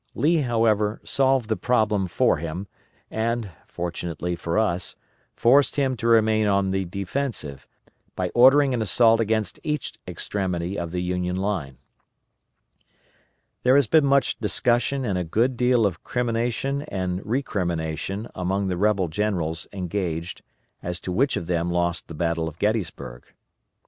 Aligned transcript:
Lee, 0.15 0.37
however, 0.37 0.99
solved 1.03 1.47
the 1.47 1.55
problem 1.55 2.07
for 2.07 2.37
him, 2.37 2.65
and, 3.11 3.51
fortunately 3.67 4.35
for 4.35 4.57
us, 4.57 4.95
forced 5.35 5.75
him 5.75 5.95
to 5.97 6.07
remain 6.07 6.47
on 6.47 6.71
the 6.71 6.85
defensive, 6.85 7.67
by 8.15 8.29
ordering 8.33 8.73
an 8.73 8.81
assault 8.81 9.19
against 9.19 9.59
each 9.61 9.93
extremity 10.07 10.75
of 10.75 10.89
the 10.89 11.03
Union 11.03 11.35
line. 11.35 11.77
There 13.61 13.75
has 13.75 13.85
been 13.85 14.07
much 14.07 14.39
discussion 14.39 15.05
and 15.05 15.19
a 15.19 15.23
good 15.23 15.55
deal 15.55 15.85
of 15.85 16.03
crimination 16.03 16.81
and 16.87 17.23
recrimination 17.23 18.27
among 18.33 18.69
the 18.69 18.77
rebel 18.77 19.07
generals 19.07 19.67
engaged 19.71 20.41
as 20.81 20.99
to 21.01 21.11
which 21.11 21.37
of 21.37 21.45
them 21.45 21.69
lost 21.69 22.07
the 22.07 22.15
battle 22.15 22.47
of 22.47 22.57
Gettysburg. 22.57 23.23